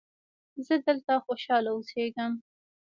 زه 0.67 0.75
دلته 0.87 1.13
خوشحاله 1.25 1.69
اوسیږم. 1.73 2.31